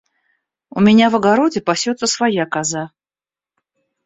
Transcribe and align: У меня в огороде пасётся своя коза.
У 0.71 0.79
меня 0.79 1.11
в 1.11 1.15
огороде 1.19 1.59
пасётся 1.67 2.07
своя 2.07 2.47
коза. 2.47 2.83